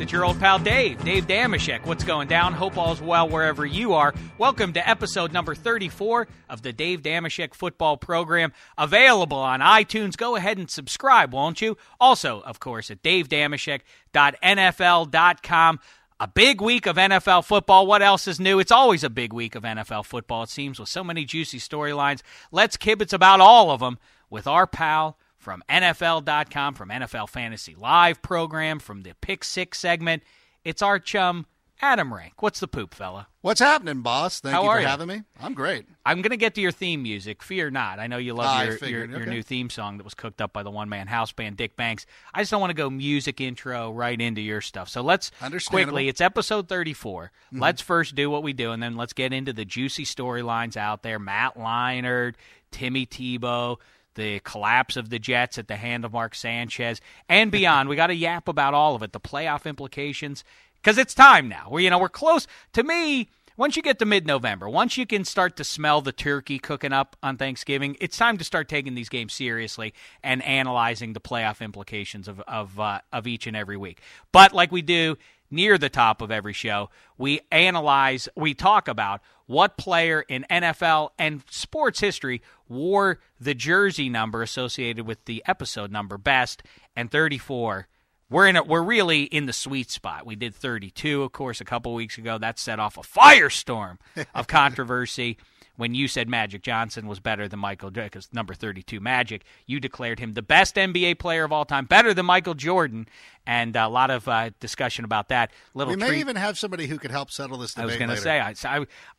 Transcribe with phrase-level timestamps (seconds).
[0.00, 1.84] It's your old pal Dave, Dave Dameshek.
[1.84, 2.54] What's going down?
[2.54, 4.14] Hope all's well wherever you are.
[4.38, 10.16] Welcome to episode number 34 of the Dave Dameshek football program, available on iTunes.
[10.16, 11.76] Go ahead and subscribe, won't you?
[12.00, 15.80] Also, of course, at davedameshek.nfl.com.
[16.18, 17.86] A big week of NFL football.
[17.86, 18.58] What else is new?
[18.58, 22.22] It's always a big week of NFL football, it seems, with so many juicy storylines.
[22.50, 23.98] Let's kibitz about all of them
[24.30, 30.22] with our pal from NFL.com, from NFL Fantasy Live program, from the Pick Six segment.
[30.64, 31.46] It's our chum,
[31.80, 32.42] Adam Rank.
[32.42, 33.28] What's the poop, fella?
[33.40, 34.40] What's happening, boss?
[34.40, 34.86] Thank How you for you?
[34.86, 35.22] having me.
[35.40, 35.86] I'm great.
[36.04, 37.42] I'm going to get to your theme music.
[37.42, 37.98] Fear not.
[37.98, 39.30] I know you love your, your, figured, your okay.
[39.30, 42.04] new theme song that was cooked up by the one man house band, Dick Banks.
[42.34, 44.90] I just don't want to go music intro right into your stuff.
[44.90, 45.30] So let's
[45.68, 47.32] quickly, it's episode 34.
[47.54, 47.60] Mhm.
[47.62, 51.02] Let's first do what we do, and then let's get into the juicy storylines out
[51.02, 51.18] there.
[51.18, 52.34] Matt Leinart,
[52.70, 53.78] Timmy Tebow,
[54.14, 57.88] the collapse of the Jets at the hand of Mark Sanchez, and beyond.
[57.88, 60.44] we got to yap about all of it, the playoff implications,
[60.76, 61.68] because it's time now.
[61.70, 62.46] We, you know, we're close.
[62.72, 66.58] To me, once you get to mid-November, once you can start to smell the turkey
[66.58, 71.20] cooking up on Thanksgiving, it's time to start taking these games seriously and analyzing the
[71.20, 74.00] playoff implications of of uh, of each and every week.
[74.32, 75.18] But like we do
[75.50, 81.10] near the top of every show, we analyze, we talk about what player in NFL
[81.18, 86.62] and sports history wore the jersey number associated with the episode number best
[86.94, 87.88] and 34
[88.30, 90.24] we're in a, we're really in the sweet spot.
[90.24, 92.38] We did 32, of course, a couple weeks ago.
[92.38, 93.98] That set off a firestorm
[94.34, 95.36] of controversy
[95.76, 99.80] when you said Magic Johnson was better than Michael Jordan, because number 32 Magic, you
[99.80, 103.06] declared him the best NBA player of all time, better than Michael Jordan,
[103.46, 105.50] and a lot of uh, discussion about that.
[105.74, 108.10] Little we may treat- even have somebody who could help settle this I was going
[108.10, 108.54] to say, I,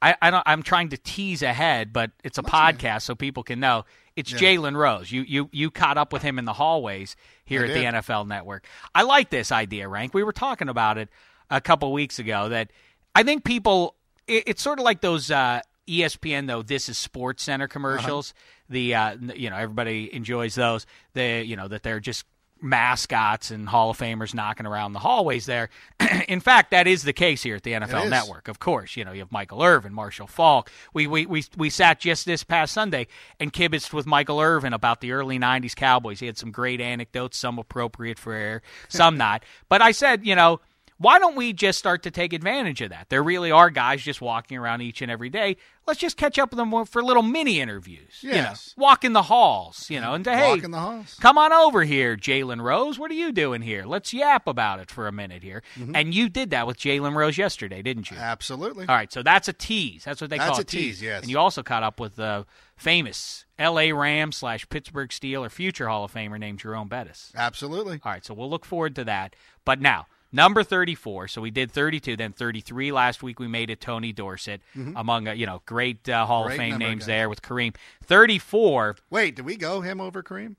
[0.02, 3.86] I, I, I'm trying to tease ahead, but it's a podcast, so people can know.
[4.16, 4.40] It's Yeah.
[4.40, 5.10] Jalen Rose.
[5.12, 7.78] You, you, you caught up with him in the hallways here I at did.
[7.78, 8.66] the NFL Network.
[8.94, 10.14] I like this idea, Rank.
[10.14, 11.08] We were talking about it
[11.50, 12.50] a couple weeks ago.
[12.50, 12.72] That
[13.16, 13.96] I think people,
[14.28, 16.62] it, it's sort of like those uh, ESPN though.
[16.62, 18.34] This is Sports Center commercials.
[18.70, 20.86] The uh, you know everybody enjoys those.
[21.14, 22.26] The you know that they're just
[22.62, 25.70] mascots and Hall of Famers knocking around the hallways there.
[26.28, 28.10] In fact, that is the case here at the NFL.
[28.10, 28.48] Network.
[28.48, 30.72] Of course, you know you have Michael Irvin, Marshall Faulk.
[30.94, 33.08] We we we we sat just this past Sunday
[33.40, 36.20] and kibitzed with Michael Irvin about the early '90s Cowboys.
[36.20, 39.44] He had some great anecdotes, some appropriate for air, some not.
[39.70, 40.62] But I said, you know.
[41.02, 43.08] Why don't we just start to take advantage of that?
[43.10, 45.58] There really are guys just walking around each and every day.
[45.88, 48.20] Let's just catch up with them for little mini interviews.
[48.22, 48.76] You know, Yes.
[48.78, 51.18] walk in the halls, you know, and say, hey, in the halls.
[51.20, 53.00] come on over here, Jalen Rose.
[53.00, 53.84] What are you doing here?
[53.86, 55.64] Let's yap about it for a minute here.
[55.76, 55.96] Mm-hmm.
[55.96, 58.18] And you did that with Jalen Rose yesterday, didn't you?
[58.18, 58.86] Absolutely.
[58.88, 60.04] All right, so that's a tease.
[60.04, 61.24] That's what they That's call a tease, yes.
[61.24, 62.46] And you also caught up with the
[62.76, 63.92] famous L.A.
[63.92, 67.32] Rams slash Pittsburgh Steeler future Hall of Famer named Jerome Bettis.
[67.36, 68.00] Absolutely.
[68.06, 69.36] All right, so we'll look forward to that.
[69.66, 71.28] But now, number 34.
[71.28, 73.40] So we did 32, then 33 last week.
[73.40, 74.62] We made it Tony Dorsett
[74.96, 76.48] among uh, you know great uh, Hall Mm-hmm.
[76.56, 77.76] Great of Fame names there with Kareem.
[78.04, 78.98] 34.
[79.10, 80.56] Wait, did we go him over Kareem?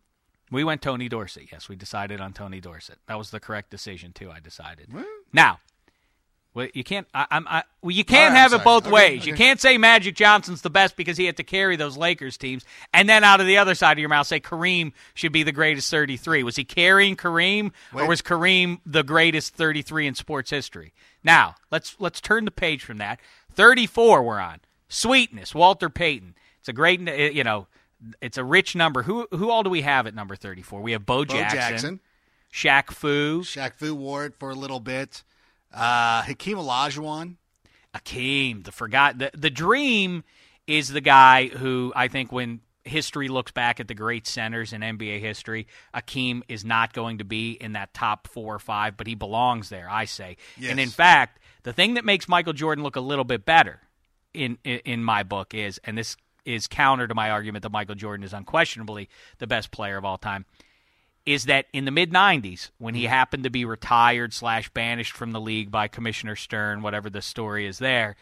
[0.51, 1.49] We went Tony Dorsett.
[1.51, 2.99] Yes, we decided on Tony Dorsett.
[3.07, 4.31] That was the correct decision too.
[4.31, 4.89] I decided.
[5.33, 5.61] Now,
[6.55, 7.07] well, you can't.
[7.15, 7.49] I, I'm.
[7.49, 9.27] I, well, you can't right, have it both Okay, ways.
[9.27, 12.65] You can't say Magic Johnson's the best because he had to carry those Lakers teams,
[12.93, 15.53] and then out of the other side of your mouth say Kareem should be the
[15.53, 16.43] greatest 33.
[16.43, 20.93] Was he carrying Kareem, or was Kareem the greatest 33 in sports history?
[21.25, 23.19] Now let's let's turn the page from that.
[23.55, 24.61] 34 we're on.
[24.89, 26.35] Sweetness, Walter Payton.
[26.61, 27.67] It's a great, you know,
[28.21, 29.03] it's a rich number.
[29.03, 30.83] Who who all do we have at number 34?
[30.83, 32.01] We have Bo, Bo Jackson.
[32.53, 35.23] Shaq Fu, Shaq Fu wore it for a little bit.
[35.73, 37.37] Uh, Hakeem Olajuwon.
[37.95, 40.25] Hakeem, the forgot the the dream
[40.67, 44.81] is the guy who I think when history looks back at the great centers in
[44.81, 49.07] NBA history, Akeem is not going to be in that top four or five, but
[49.07, 50.37] he belongs there, I say.
[50.71, 53.81] And in fact, the thing that makes Michael Jordan look a little bit better
[54.33, 57.95] in in, in my book is, and this is counter to my argument that Michael
[57.95, 59.09] Jordan is unquestionably
[59.39, 60.45] the best player of all time
[61.25, 63.13] is that in the mid 90s, when he mm-hmm.
[63.13, 67.67] happened to be retired slash banished from the league by Commissioner Stern, whatever the story
[67.67, 68.17] is there,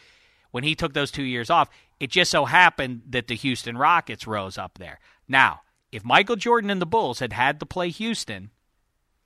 [0.50, 4.26] when he took those two years off, it just so happened that the Houston Rockets
[4.26, 4.98] rose up there.
[5.28, 5.62] Now,
[5.92, 8.50] if Michael Jordan and the Bulls had had to play Houston,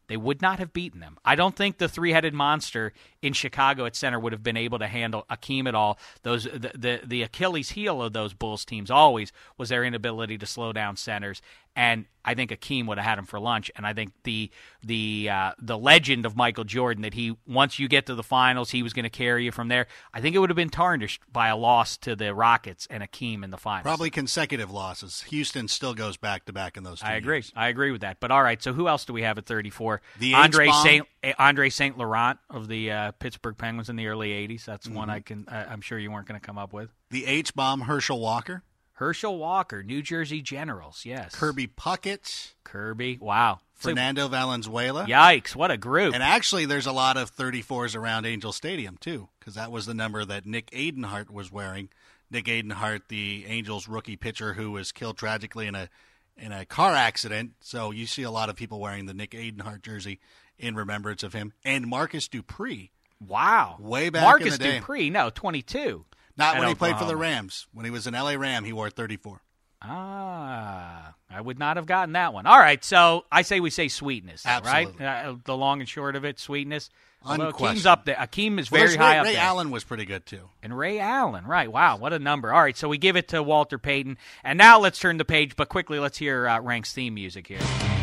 [0.06, 1.17] they would not have beaten them.
[1.25, 2.93] I don't think the three-headed monster
[3.23, 5.99] in Chicago at center would have been able to handle Akeem at all.
[6.23, 10.47] Those the, the the Achilles heel of those Bulls teams always was their inability to
[10.47, 11.41] slow down centers,
[11.76, 13.71] and I think Akeem would have had him for lunch.
[13.76, 14.50] And I think the
[14.82, 18.71] the uh, the legend of Michael Jordan that he once you get to the finals
[18.71, 19.87] he was going to carry you from there.
[20.12, 23.44] I think it would have been tarnished by a loss to the Rockets and Akeem
[23.44, 23.82] in the finals.
[23.82, 25.23] Probably consecutive losses.
[25.29, 27.00] Houston still goes back to back in those.
[27.00, 27.37] Two I agree.
[27.37, 27.53] years.
[27.55, 28.21] I agree with that.
[28.21, 30.00] But all right, so who else do we have at 34?
[30.19, 30.71] The Andre.
[30.82, 34.65] Saint eh, Andre Saint Laurent of the uh, Pittsburgh Penguins in the early 80s.
[34.65, 35.11] That's one Mm-hmm.
[35.11, 36.88] I can I, I'm sure you weren't going to come up with.
[37.11, 38.62] The H bomb Herschel Walker,
[38.94, 41.02] Herschel Walker, New Jersey Generals.
[41.05, 41.35] Yes.
[41.35, 43.19] Kirby Puckett, Kirby.
[43.20, 43.61] Wow.
[43.75, 45.05] Fernando Valenzuela.
[45.06, 46.14] yikes, what a group.
[46.14, 49.94] And actually, there's a lot of 34s around Angel Stadium too, because that was the
[49.94, 51.88] number that Nick Adenhart was wearing.
[52.31, 55.88] Nick Adenhart, the Angels rookie pitcher who was killed tragically in a
[56.37, 57.52] in a car accident.
[57.61, 60.20] So you see a lot of people wearing the Nick Adenhart jersey
[60.58, 61.52] in remembrance of him.
[61.64, 62.90] And Marcus Dupree,
[63.20, 63.76] wow.
[63.79, 64.79] way back Marcus in the day.
[64.79, 66.05] Dupree, no, 22.
[66.36, 67.66] Not when he played for the Rams.
[67.72, 69.40] When he was an LA Ram, he wore 34.
[69.86, 72.46] Ah, I would not have gotten that one.
[72.46, 75.00] All right, so I say we say sweetness, though, right?
[75.00, 76.88] Uh, the long and short of it, sweetness.
[77.22, 78.16] Although Akeem's up there.
[78.16, 79.42] Akeem is very high Ray, up Ray there.
[79.42, 80.48] Allen was pretty good too.
[80.62, 81.70] And Ray Allen, right?
[81.70, 82.52] Wow, what a number!
[82.52, 85.56] All right, so we give it to Walter Payton, and now let's turn the page.
[85.56, 87.94] But quickly, let's hear uh, Rank's theme music here.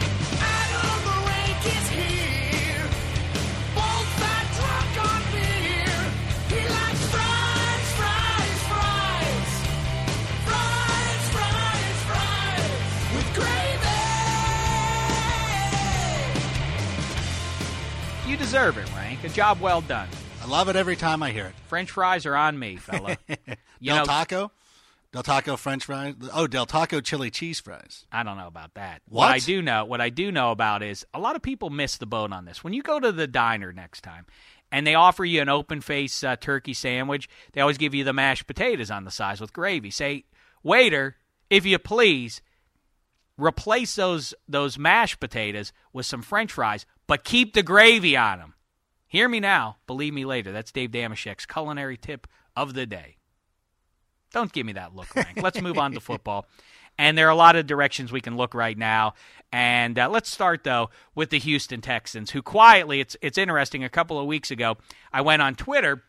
[18.61, 19.23] Deserve it, Rank.
[19.23, 20.07] A job well done.
[20.43, 21.53] I love it every time I hear it.
[21.67, 23.17] French fries are on me, fella.
[23.27, 23.47] Del
[23.81, 24.51] know- Taco,
[25.11, 26.13] Del Taco French fries.
[26.31, 28.05] Oh, Del Taco chili cheese fries.
[28.11, 29.01] I don't know about that.
[29.09, 29.31] What?
[29.31, 32.05] I do know, what I do know about is a lot of people miss the
[32.05, 32.63] boat on this.
[32.63, 34.27] When you go to the diner next time,
[34.71, 38.13] and they offer you an open face uh, turkey sandwich, they always give you the
[38.13, 39.89] mashed potatoes on the sides with gravy.
[39.89, 40.25] Say,
[40.61, 41.15] waiter,
[41.49, 42.41] if you please,
[43.37, 48.53] replace those those mashed potatoes with some French fries, but keep the gravy on them.
[49.05, 50.53] Hear me now, believe me later.
[50.53, 52.25] That's Dave Dameshek's culinary tip
[52.55, 53.17] of the day.
[54.31, 55.41] Don't give me that look, Frank.
[55.41, 56.45] Let's move on to football.
[56.97, 59.15] And there are a lot of directions we can look right now.
[59.51, 63.83] And uh, let's start though with the Houston Texans, who quietly, it's it's interesting.
[63.83, 64.77] A couple of weeks ago,
[65.11, 66.03] I went on Twitter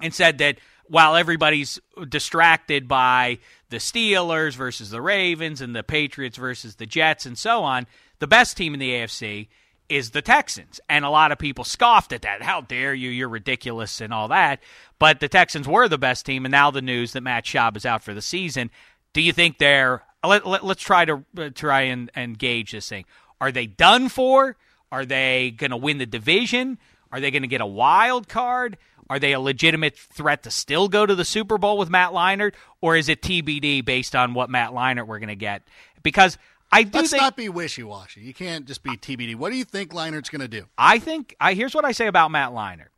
[0.00, 1.78] and said that while everybody's
[2.08, 7.62] distracted by the Steelers versus the Ravens and the Patriots versus the Jets and so
[7.62, 7.86] on,
[8.20, 9.48] the best team in the AFC
[9.88, 10.80] is the Texans.
[10.88, 12.42] And a lot of people scoffed at that.
[12.42, 13.10] How dare you?
[13.10, 14.60] You're ridiculous and all that.
[14.98, 17.86] But the Texans were the best team, and now the news that Matt Schaub is
[17.86, 18.70] out for the season.
[19.12, 22.88] Do you think they're let, let, us try to uh, try and, and gauge this
[22.88, 23.04] thing.
[23.40, 24.56] Are they done for?
[24.90, 26.78] Are they going to win the division?
[27.12, 28.76] Are they going to get a wild card?
[29.10, 32.54] Are they a legitimate threat to still go to the Super Bowl with Matt Leinart,
[32.80, 35.62] or is it TBD based on what Matt Leinart we're going to get?
[36.02, 36.38] Because
[36.74, 38.20] I do Let's think not be wishy washy.
[38.20, 39.36] You can't just be TBD.
[39.36, 40.66] What do you think Leinart's going to do?
[40.76, 42.88] I think I here's what I say about Matt Leinart.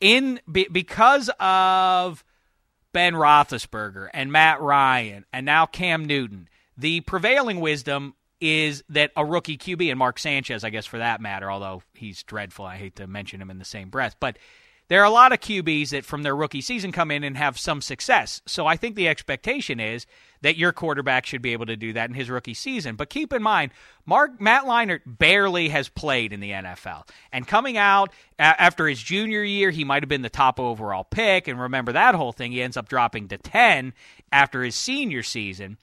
[0.00, 2.24] In be, because of
[2.92, 9.24] Ben Roethlisberger and Matt Ryan and now Cam Newton, the prevailing wisdom is that a
[9.24, 12.96] rookie QB and Mark Sanchez, I guess for that matter, although he's dreadful, I hate
[12.96, 14.38] to mention him in the same breath, but
[14.88, 17.58] there are a lot of QBs that from their rookie season come in and have
[17.58, 18.40] some success.
[18.46, 20.06] So I think the expectation is
[20.40, 22.94] that your quarterback should be able to do that in his rookie season.
[22.96, 23.72] But keep in mind,
[24.06, 29.02] Mark Matt Leinart barely has played in the NFL, and coming out a- after his
[29.02, 31.48] junior year, he might have been the top overall pick.
[31.48, 33.92] And remember that whole thing; he ends up dropping to ten
[34.30, 35.76] after his senior season.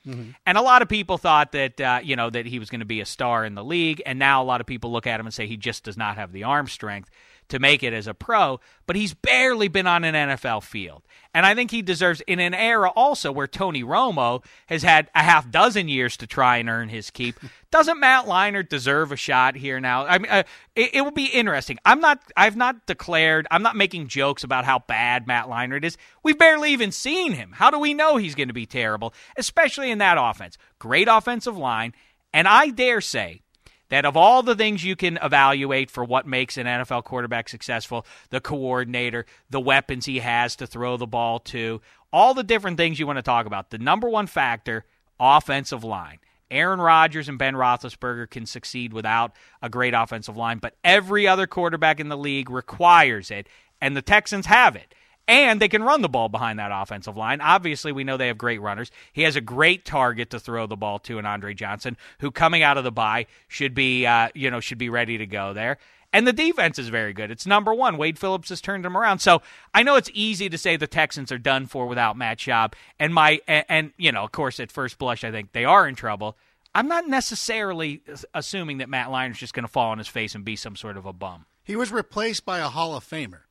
[0.45, 2.85] And a lot of people thought that uh, you know that he was going to
[2.85, 5.25] be a star in the league, and now a lot of people look at him
[5.27, 7.11] and say he just does not have the arm strength
[7.49, 11.03] to make it as a pro, but he's barely been on an NFL field.
[11.33, 15.21] And I think he deserves, in an era also where Tony Romo has had a
[15.21, 17.35] half dozen years to try and earn his keep,
[17.71, 20.05] doesn't Matt Leinart deserve a shot here now?
[20.05, 20.43] I mean, uh,
[20.75, 21.77] it, it will be interesting.
[21.85, 25.97] I'm not, I've not declared, I'm not making jokes about how bad Matt Leinart is.
[26.23, 27.51] We've barely even seen him.
[27.53, 30.57] How do we know he's going to be terrible, especially in that offense?
[30.79, 31.93] Great offensive line.
[32.33, 33.41] And I dare say,
[33.89, 38.05] that of all the things you can evaluate for what makes an NFL quarterback successful,
[38.29, 42.99] the coordinator, the weapons he has to throw the ball to, all the different things
[42.99, 44.85] you want to talk about, the number one factor,
[45.19, 46.19] offensive line.
[46.51, 51.47] Aaron Rodgers and Ben Roethlisberger can succeed without a great offensive line, but every other
[51.47, 53.47] quarterback in the league requires it,
[53.81, 54.93] and the Texans have it
[55.27, 57.41] and they can run the ball behind that offensive line.
[57.41, 58.91] Obviously, we know they have great runners.
[59.13, 62.63] He has a great target to throw the ball to and Andre Johnson, who coming
[62.63, 65.77] out of the bye should be uh, you know should be ready to go there.
[66.13, 67.29] And the defense is very good.
[67.29, 67.97] It's number one.
[67.97, 69.19] Wade Phillips has turned them around.
[69.19, 69.41] So
[69.73, 72.73] I know it's easy to say the Texans are done for without Matt Schaub.
[72.99, 75.87] And my and, and you know, of course, at first blush, I think they are
[75.87, 76.37] in trouble.
[76.73, 78.01] I'm not necessarily
[78.33, 80.97] assuming that Matt Leinart's just going to fall on his face and be some sort
[80.97, 81.45] of a bum.
[81.63, 83.44] He was replaced by a Hall of Famer.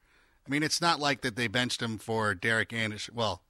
[0.46, 3.14] I mean, it's not like that they benched him for Derek Anderson.
[3.14, 3.42] Well,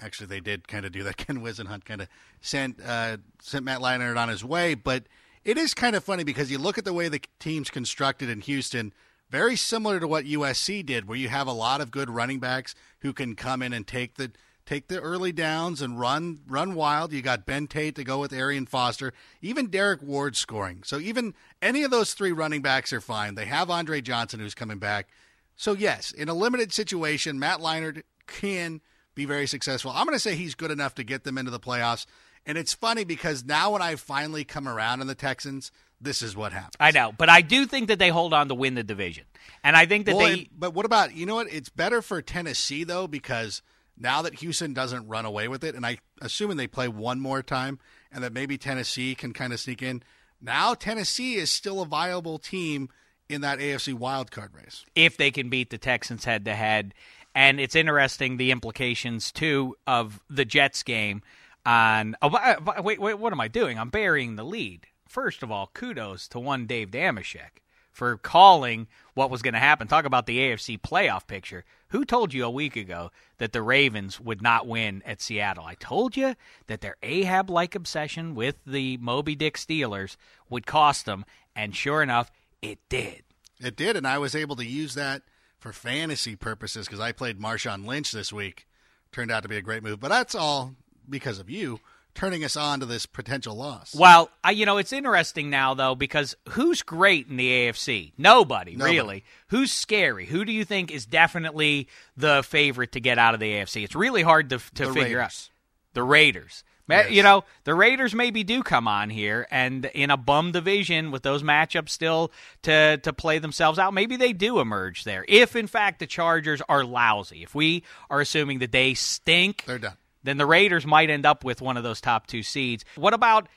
[0.00, 1.16] actually, they did kind of do that.
[1.16, 2.08] Ken Whisenhunt kind of
[2.40, 5.04] sent uh, sent Matt Leinart on his way, but
[5.44, 8.40] it is kind of funny because you look at the way the team's constructed in
[8.42, 8.92] Houston,
[9.30, 12.74] very similar to what USC did, where you have a lot of good running backs
[13.00, 14.32] who can come in and take the
[14.66, 17.12] take the early downs and run run wild.
[17.12, 20.82] You got Ben Tate to go with Arian Foster, even Derrick Ward scoring.
[20.84, 23.34] So even any of those three running backs are fine.
[23.34, 25.08] They have Andre Johnson who's coming back.
[25.56, 28.80] So yes, in a limited situation, Matt Leinart can
[29.14, 29.90] be very successful.
[29.94, 32.06] I'm going to say he's good enough to get them into the playoffs.
[32.44, 36.36] And it's funny because now when I finally come around on the Texans, this is
[36.36, 36.76] what happens.
[36.78, 39.24] I know, but I do think that they hold on to win the division,
[39.64, 40.32] and I think that Well, they.
[40.40, 41.50] and- but what about you know what?
[41.50, 43.62] It's better for Tennessee though because
[43.96, 47.42] now that Houston doesn't run away with it, and I assuming they play one more
[47.42, 47.78] time,
[48.12, 50.02] and that maybe Tennessee can kind of sneak in.
[50.40, 52.90] Now Tennessee is still a viable team
[53.28, 54.84] in that AFC wild card race.
[54.94, 56.94] if they can beat the Texans head to head.
[57.34, 61.22] And it's interesting the implications too of the Jets game
[61.66, 62.16] on.
[62.22, 63.78] Oh, by- uh, wait, wait, what am I doing?
[63.78, 64.86] I'm burying the lead.
[65.08, 67.60] First of all, kudos to one Dave Dameshek
[67.92, 69.86] for calling what was going to happen.
[69.88, 71.64] Talk about the AFC playoff picture.
[71.88, 75.64] Who told you a week ago that the Ravens would not win at Seattle?
[75.64, 76.34] I told you
[76.66, 80.16] that their Ahab like obsession with the Moby Dick Steelers
[80.50, 82.30] would cost them, and sure enough,
[82.62, 83.22] it did.
[83.60, 85.22] It did, and I was able to use that
[85.58, 88.66] for fantasy purposes because I played Marshawn Lynch this week.
[89.12, 90.74] Turned out to be a great move, but that's all
[91.08, 91.80] because of you
[92.14, 93.94] turning us on to this potential loss.
[93.94, 98.12] Well, I, you know, it's interesting now though because who's great in the AFC?
[98.18, 98.96] Nobody, Nobody.
[98.96, 99.24] really.
[99.48, 100.26] Who's scary?
[100.26, 103.84] Who do you think is definitely the favorite to get out of the AFC?
[103.84, 105.50] It's really hard to to The figure Raiders.
[105.50, 105.94] out.
[105.94, 106.64] The Raiders.
[106.88, 107.10] Yes.
[107.10, 111.22] You know, the Raiders maybe do come on here, and in a bum division with
[111.22, 112.30] those matchups still
[112.62, 115.24] to to play themselves out, maybe they do emerge there.
[115.28, 119.78] If in fact the Chargers are lousy, if we are assuming that they stink, They're
[119.78, 119.96] done.
[120.22, 122.84] then the Raiders might end up with one of those top two seeds.
[122.94, 123.48] What about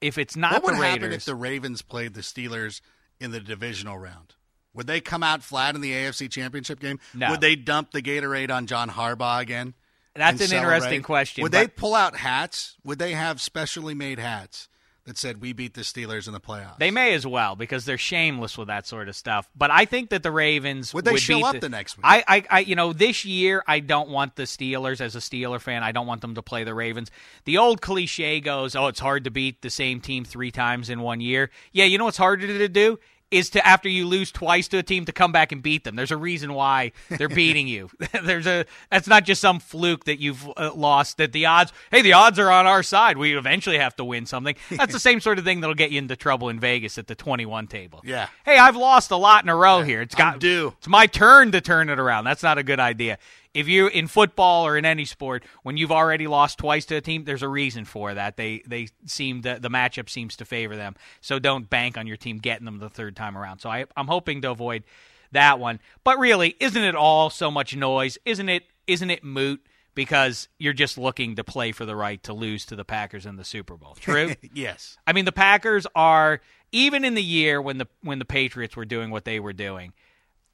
[0.00, 2.80] if it's not what would happen if the Ravens played the Steelers
[3.18, 4.34] in the divisional round?
[4.74, 7.00] Would they come out flat in the AFC Championship game?
[7.12, 7.30] No.
[7.32, 9.74] Would they dump the Gatorade on John Harbaugh again?
[10.14, 12.76] That's an interesting question, Would but- they pull out hats?
[12.84, 14.68] Would they have specially made hats
[15.04, 16.78] that said "We beat the Steelers in the playoffs"?
[16.78, 19.48] They may as well because they're shameless with that sort of stuff.
[19.56, 22.04] But I think that the Ravens Would they show beat up the next week?
[22.06, 25.60] I, I, I, you know, this year I don't want the Steelers as a Steeler
[25.60, 25.82] fan.
[25.82, 27.10] I don't want them to play the Ravens.
[27.44, 31.00] The old cliche goes, "Oh, it's hard to beat the same team three times in
[31.00, 32.98] one year." Yeah, you know what's harder to do
[33.30, 35.96] is to after you lose twice to a team to come back and beat them.
[35.96, 37.90] There's a reason why they're beating you.
[38.24, 41.18] There's a that's not just some fluke that you've uh, lost.
[41.18, 43.16] That the odds, hey, the odds are on our side.
[43.16, 44.56] We eventually have to win something.
[44.70, 47.14] That's the same sort of thing that'll get you into trouble in Vegas at the
[47.14, 48.00] 21 table.
[48.04, 48.28] Yeah.
[48.44, 50.02] Hey, I've lost a lot in a row here.
[50.02, 50.74] It's got due.
[50.78, 52.24] It's my turn to turn it around.
[52.24, 53.18] That's not a good idea.
[53.52, 57.00] If you in football or in any sport, when you've already lost twice to a
[57.00, 58.36] team, there's a reason for that.
[58.36, 60.94] They they seem the the matchup seems to favor them.
[61.20, 63.58] So don't bank on your team getting them the third time around.
[63.58, 64.84] So I, I'm hoping to avoid
[65.32, 65.80] that one.
[66.04, 68.18] But really, isn't it all so much noise?
[68.24, 69.64] Isn't it isn't it moot?
[69.92, 73.34] Because you're just looking to play for the right to lose to the Packers in
[73.34, 73.96] the Super Bowl.
[73.98, 74.34] True?
[74.54, 74.96] yes.
[75.04, 76.40] I mean, the Packers are
[76.70, 79.92] even in the year when the when the Patriots were doing what they were doing.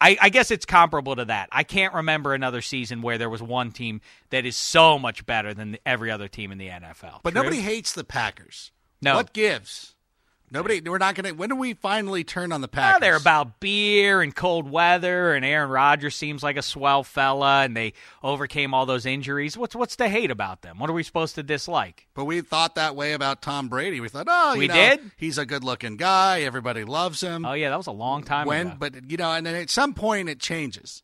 [0.00, 1.48] I, I guess it's comparable to that.
[1.50, 4.00] I can't remember another season where there was one team
[4.30, 7.20] that is so much better than every other team in the NFL.
[7.22, 7.42] But True?
[7.42, 8.72] nobody hates the Packers.
[9.00, 9.16] No.
[9.16, 9.95] What gives?
[10.50, 10.80] Nobody.
[10.80, 11.32] We're not going to.
[11.32, 13.00] When do we finally turn on the Ah, Packers?
[13.00, 17.76] they're about beer and cold weather, and Aaron Rodgers seems like a swell fella, and
[17.76, 19.56] they overcame all those injuries.
[19.58, 20.78] What's what's to hate about them?
[20.78, 22.06] What are we supposed to dislike?
[22.14, 24.00] But we thought that way about Tom Brady.
[24.00, 25.10] We thought, oh, you We know, did?
[25.16, 26.42] He's a good-looking guy.
[26.42, 27.44] Everybody loves him.
[27.44, 28.76] Oh yeah, that was a long time when, ago.
[28.78, 31.02] but you know, and then at some point it changes.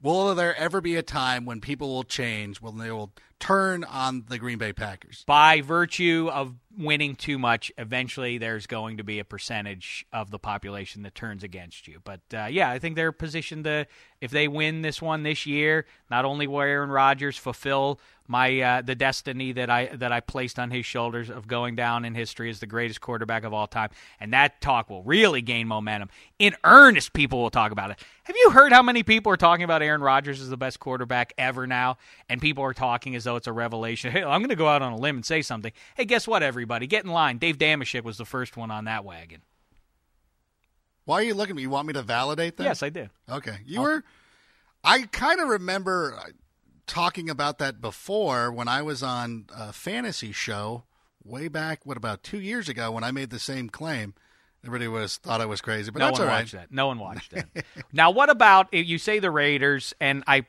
[0.00, 2.60] Will there ever be a time when people will change?
[2.60, 3.12] When they will
[3.42, 5.24] turn on the Green Bay Packers?
[5.26, 10.38] by virtue of winning too much, eventually there's going to be a percentage of the
[10.38, 12.00] population that turns against you.
[12.04, 13.86] But uh, yeah, I think they're positioned to,
[14.20, 18.82] if they win this one this year, not only will Aaron Rodgers fulfill my uh,
[18.82, 22.48] the destiny that I that I placed on his shoulders of going down in history
[22.50, 26.08] as the greatest quarterback of all time, and that talk will really gain momentum.
[26.38, 27.98] In earnest, people will talk about it.
[28.24, 31.34] Have you heard how many people are talking about Aaron Rodgers as the best quarterback
[31.36, 31.98] ever now?
[32.28, 34.12] And people are talking as though it's a revelation.
[34.12, 35.72] Hey, I'm going to go out on a limb and say something.
[35.96, 36.86] Hey, guess what, everybody?
[36.86, 37.38] Get in line.
[37.38, 39.42] Dave Dameshek was the first one on that wagon.
[41.04, 41.62] Why are you looking at me?
[41.62, 42.64] You want me to validate that?
[42.64, 43.10] Yes, I did.
[43.28, 43.56] Okay.
[43.64, 44.04] You were.
[44.84, 46.30] I kind of remember uh,
[46.86, 50.84] talking about that before when I was on a fantasy show
[51.24, 51.84] way back.
[51.84, 54.14] What about two years ago when I made the same claim?
[54.64, 56.40] Everybody was thought I was crazy, but no that's one all right.
[56.42, 56.70] watched that.
[56.70, 57.48] No one watched that.
[57.92, 59.92] now, what about you say the Raiders?
[60.00, 60.46] And I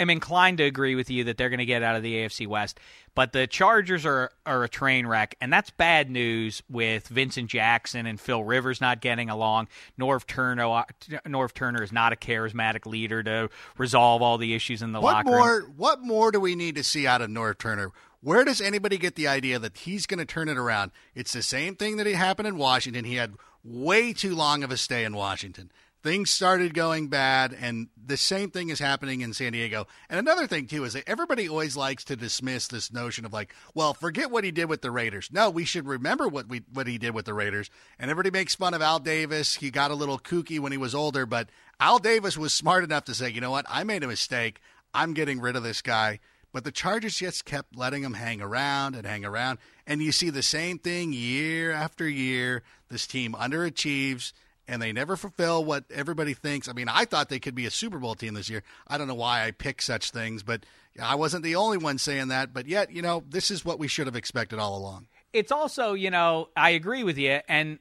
[0.00, 2.46] am inclined to agree with you that they're going to get out of the AFC
[2.46, 2.80] West,
[3.14, 8.06] but the Chargers are are a train wreck, and that's bad news with Vincent Jackson
[8.06, 9.68] and Phil Rivers not getting along.
[9.98, 10.84] Norv Turner, uh,
[11.26, 15.26] Norv Turner is not a charismatic leader to resolve all the issues in the What
[15.26, 15.60] locker more?
[15.60, 15.74] room.
[15.76, 17.92] What more do we need to see out of Norv Turner?
[18.22, 20.90] Where does anybody get the idea that he's going to turn it around?
[21.14, 23.04] It's the same thing that happened in Washington.
[23.06, 23.34] He had
[23.64, 25.72] way too long of a stay in Washington.
[26.02, 29.86] Things started going bad, and the same thing is happening in San Diego.
[30.08, 33.54] And another thing too is that everybody always likes to dismiss this notion of like,
[33.74, 35.28] well, forget what he did with the Raiders.
[35.30, 37.68] No, we should remember what we what he did with the Raiders.
[37.98, 39.56] And everybody makes fun of Al Davis.
[39.56, 43.04] He got a little kooky when he was older, but Al Davis was smart enough
[43.04, 44.60] to say, you know what, I made a mistake.
[44.94, 46.20] I'm getting rid of this guy.
[46.52, 49.58] But the Chargers just kept letting him hang around and hang around.
[49.86, 52.62] And you see the same thing year after year.
[52.88, 54.32] This team underachieves
[54.70, 56.68] and they never fulfill what everybody thinks.
[56.68, 58.62] I mean, I thought they could be a Super Bowl team this year.
[58.86, 60.64] I don't know why I pick such things, but
[61.02, 62.54] I wasn't the only one saying that.
[62.54, 65.08] But yet, you know, this is what we should have expected all along.
[65.32, 67.78] It's also, you know, I agree with you, and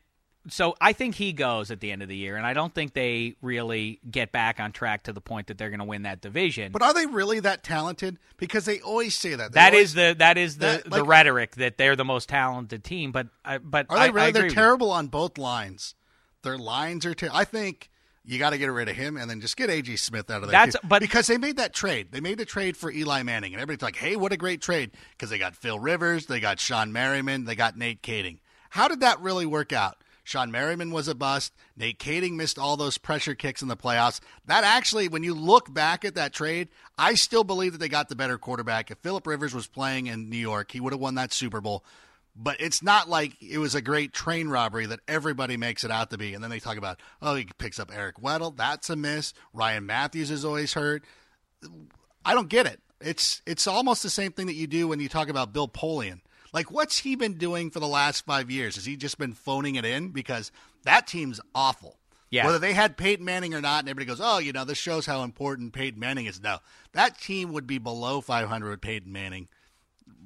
[0.48, 2.94] so I think he goes at the end of the year, and I don't think
[2.94, 6.22] they really get back on track to the point that they're going to win that
[6.22, 6.72] division.
[6.72, 8.18] But are they really that talented?
[8.38, 9.52] Because they always say that.
[9.52, 12.30] They That always- is the that is the, that- the rhetoric that they're the most
[12.30, 13.12] talented team.
[13.12, 14.32] But I, but Are I, they really?
[14.32, 15.94] They're terrible on both lines.
[16.44, 17.38] Their lines are terrible.
[17.38, 17.90] I think
[18.26, 20.50] you got to get rid of him and then just get AJ Smith out of
[20.50, 20.60] there.
[20.60, 20.88] That's- too.
[20.88, 22.12] but- because they made that trade.
[22.12, 24.92] They made the trade for Eli Manning, and everybody's like, "Hey, what a great trade!"
[25.12, 28.40] Because they got Phil Rivers, they got Shawne Merriman, they got Nate Kaeding.
[28.72, 29.98] How did that really work out?
[30.26, 31.54] Shawne Merriman was a bust.
[31.76, 34.20] Nate Kaeding missed all those pressure kicks in the playoffs.
[34.46, 36.68] That actually, when you look back at that trade,
[37.00, 38.92] I still believe that they got the better quarterback.
[38.92, 41.84] If Philip Rivers was playing in New York, he would have won that Super Bowl.
[42.42, 46.10] But it's not like it was a great train robbery that everybody makes it out
[46.12, 46.34] to be.
[46.34, 48.56] And then they talk about, oh, he picks up Eric Weddle.
[48.56, 49.34] That's a miss.
[49.54, 51.04] Ryan Mathews is always hurt.
[52.24, 52.80] I don't get it.
[53.02, 56.22] It's it's almost the same thing that you do when you talk about Bill Polian.
[56.54, 58.76] Like, what's he been doing for the last five years?
[58.76, 60.10] Has he just been phoning it in?
[60.10, 60.52] Because
[60.84, 61.98] that team's awful.
[62.30, 62.46] Yeah.
[62.46, 65.06] Whether they had Peyton Manning or not, and everybody goes, oh, you know, this shows
[65.06, 66.42] how important Peyton Manning is.
[66.42, 66.60] No,
[66.94, 69.48] that team would be below 500 with Peyton Manning,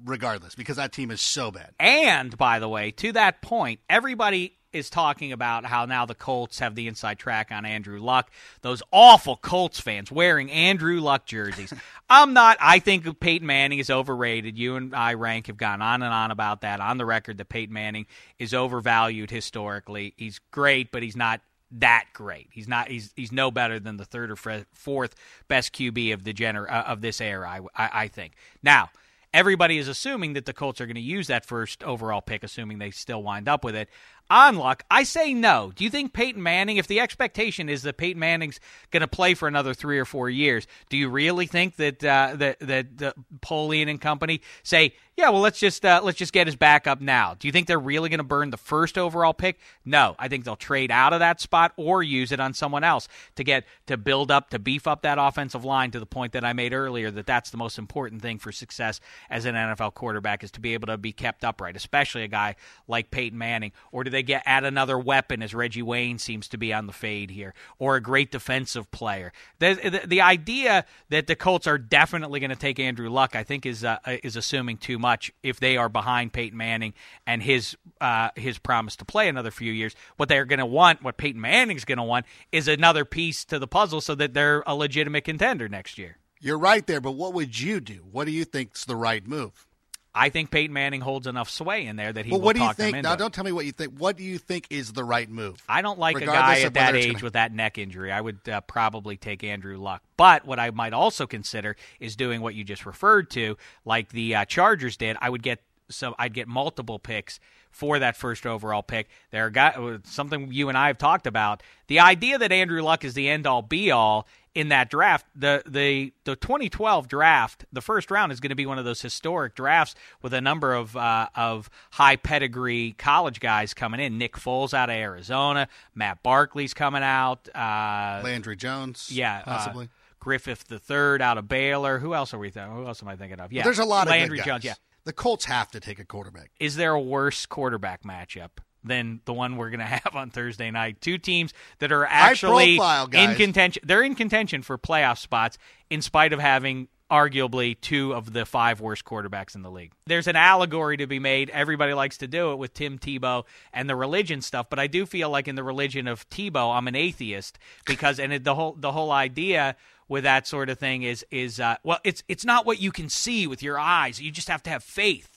[0.06, 1.72] regardless, because that team is so bad.
[1.80, 6.60] And by the way, to that point, everybody is talking about how now the Colts
[6.60, 8.32] have the inside track on Andrew Luck.
[8.62, 11.72] Those awful Colts fans wearing Andrew Luck jerseys.
[12.10, 12.58] I'm not.
[12.60, 14.58] I think Peyton Manning is overrated.
[14.58, 17.50] You and I, Rank, have gone on and on about that on the record that
[17.50, 18.08] Peyton Manning
[18.40, 20.16] is overvalued historically.
[20.18, 21.42] He's great, but he's not
[21.80, 22.50] that great.
[22.52, 22.88] He's not.
[22.88, 24.36] He's he's no better than the third or
[24.74, 25.16] fourth
[25.48, 27.48] best QB of the gener- uh, of this era.
[27.48, 28.90] I, I I think now.
[29.34, 32.78] Everybody is assuming that the Colts are going to use that first overall pick, assuming
[32.78, 33.90] they still wind up with it.
[34.30, 35.72] On luck, I say no.
[35.76, 38.60] Do you think Peyton Manning, if the expectation is that Peyton Manning's
[38.92, 42.36] going to play for another three or four years, do you really think that uh,
[42.38, 46.48] that that uh, Polian and company say, yeah, well, let's just uh, let's just get
[46.48, 47.36] his back up now?
[47.38, 49.60] Do you think they're really going to burn the first overall pick?
[49.86, 53.08] No, I think they'll trade out of that spot or use it on someone else
[53.36, 56.44] to get to build up to beef up that offensive line to the point that
[56.44, 59.00] I made earlier that that's the most important thing for success
[59.30, 62.56] as an NFL quarterback is to be able to be kept upright, especially a guy
[62.88, 63.72] like Peyton Manning.
[63.92, 66.94] Or do they get add another weapon as Reggie Wayne seems to be on the
[66.94, 69.32] fade here, or a great defensive player?
[69.60, 73.44] The the, the idea that the Colts are definitely going to take Andrew Luck, I
[73.44, 76.94] think, is uh, is assuming too much if they are behind Peyton Manning
[77.28, 79.94] and his uh, his promise to play another few years.
[80.18, 83.60] What they're going to want, what Peyton Manning's going to want, is another piece to
[83.60, 86.18] the puzzle so that they're a legitimate contender next year.
[86.40, 88.06] You're right there, but what would you do?
[88.12, 89.68] What do you think's the right move?
[90.16, 92.62] I think Peyton Manning holds enough sway in there that he Well, will what do
[92.62, 92.96] you think?
[92.96, 93.94] into Now, don't tell me what you think.
[93.98, 95.58] What do you think is the right move?
[95.68, 98.12] I don't like a guy at that age gonna- with that neck injury.
[98.12, 100.04] I would uh, probably take Andrew Luck.
[100.16, 104.36] But what I might also consider is doing what you just referred to, like the
[104.36, 105.18] uh, Chargers did.
[105.20, 107.40] I would get so I'd get multiple picks
[107.72, 109.10] for that first overall pick.
[109.32, 111.64] There are guy, something you and I have talked about.
[111.88, 115.64] The idea that Andrew Luck is the end all be all in that draft, the
[115.66, 119.56] the the 2012 draft, the first round is going to be one of those historic
[119.56, 124.18] drafts with a number of uh, of high pedigree college guys coming in.
[124.18, 129.90] Nick Foles out of Arizona, Matt Barkley's coming out, uh, Landry Jones, yeah, uh, possibly.
[130.20, 132.00] Griffin the third out of Baylor.
[132.00, 132.50] Who else are we?
[132.52, 133.52] Th- who else am I thinking of?
[133.52, 134.40] Yeah, There's a lot of Landry.
[134.40, 134.64] Jones.
[134.64, 136.52] Yeah, The Colts have to take a quarterback.
[136.60, 138.50] is there a worse quarterback matchup
[138.84, 141.02] than the one we're going to have on Thursday night?
[141.02, 143.84] Two teams that are actually profile in contention.
[143.86, 145.58] They're in contention for playoff spots
[145.90, 149.92] in spite of having arguably two of the five worst quarterbacks in the league.
[150.08, 151.52] There's an allegory to be made.
[151.52, 155.06] Everybody likes to do it with Tim Tebow and the religion stuff, but I do
[155.06, 158.92] feel like in the religion of Tebow, I'm an atheist because and the whole the
[158.92, 159.76] whole idea
[160.08, 163.10] with that sort of thing is is uh, well, it's it's not what you can
[163.10, 164.20] see with your eyes.
[164.20, 165.33] You just have to have faith.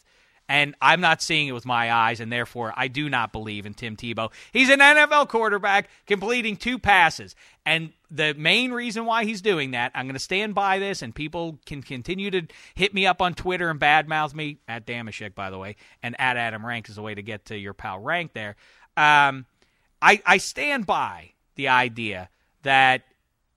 [0.49, 3.75] And I'm not seeing it with my eyes, and therefore I do not believe in
[3.75, 4.31] Tim Tebow.
[4.53, 7.35] He's an NFL quarterback completing two passes.
[7.65, 11.15] And the main reason why he's doing that, I'm going to stand by this, and
[11.15, 12.43] people can continue to
[12.75, 16.37] hit me up on Twitter and badmouth me, at Dameshek, by the way, and at
[16.37, 18.55] Adam Rank is the way to get to your pal Rank there.
[18.97, 19.47] Um,
[20.01, 22.29] I, I stand by the idea
[22.63, 23.03] that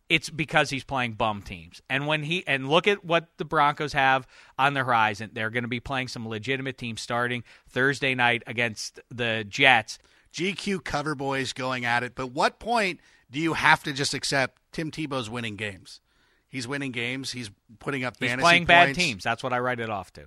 [0.09, 1.81] it's because he's playing bum teams.
[1.89, 5.29] And when he and look at what the Broncos have on the horizon.
[5.33, 9.99] They're going to be playing some legitimate teams starting Thursday night against the Jets.
[10.33, 12.99] GQ cover boys going at it, but what point
[13.31, 16.01] do you have to just accept Tim Tebow's winning games?
[16.47, 17.31] He's winning games.
[17.31, 18.35] He's putting up fantasy.
[18.35, 19.23] He's playing bad teams.
[19.23, 20.25] That's what I write it off to.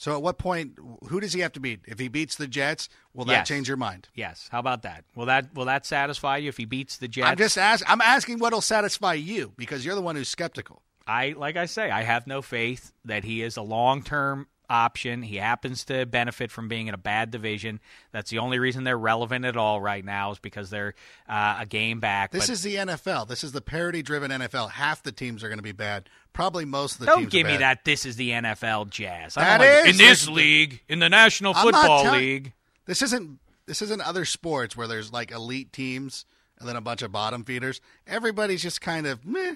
[0.00, 0.78] So at what point,
[1.10, 1.80] who does he have to beat?
[1.86, 3.48] If he beats the Jets, will that Yes.
[3.48, 4.08] change your mind?
[4.14, 4.48] Yes.
[4.50, 5.04] How about that?
[5.14, 7.28] Will that will that satisfy you if he beats the Jets?
[7.28, 10.80] I'm just ask, I'm asking what'll satisfy you because you're the one who's skeptical.
[11.06, 15.22] I like I say, I have no faith that he is a long term option.
[15.22, 17.80] He happens to benefit from being in a bad division.
[18.12, 20.94] That's the only reason they're relevant at all right now is because they're
[21.28, 22.30] uh, a game back.
[22.30, 23.28] This but is the NFL.
[23.28, 24.70] This is the parity-driven NFL.
[24.70, 26.08] Half the teams are going to be bad.
[26.32, 27.32] Probably most of the don't teams.
[27.32, 27.84] give are me that.
[27.84, 29.36] This is the NFL jazz.
[29.36, 32.20] I That don't like- is- in this listen, league, in the National I'm Football telling-
[32.20, 32.52] League.
[32.86, 33.38] This isn't.
[33.66, 36.24] This isn't other sports where there's like elite teams
[36.58, 37.80] and then a bunch of bottom feeders.
[38.06, 39.54] Everybody's just kind of meh.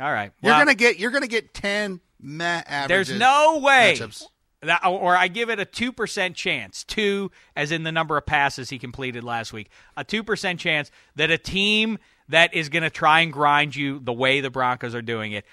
[0.00, 0.98] All right, You're gonna get.
[0.98, 3.08] You're gonna get ten meh averages.
[3.08, 3.96] There's no way.
[3.98, 4.24] matchups.
[4.66, 8.70] That, or I give it a 2% chance, two as in the number of passes
[8.70, 11.98] he completed last week, a 2% chance that a team
[12.28, 15.44] that is going to try and grind you the way the Broncos are doing it